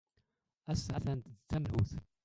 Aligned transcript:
Ass-a, 0.71 0.93
attan 0.97 1.19
d 1.35 1.39
tamelhut. 1.49 1.91